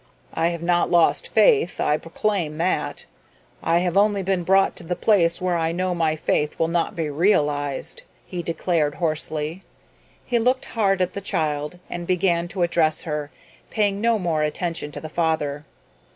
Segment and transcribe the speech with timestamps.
[0.33, 1.79] "I have not lost faith.
[1.79, 3.05] I proclaim that.
[3.61, 6.95] I have only been brought to the place where I know my faith will not
[6.95, 9.61] be realized," he declared hoarsely.
[10.25, 13.29] He looked hard at the child and began to address her,
[13.69, 15.65] paying no more attention to the father.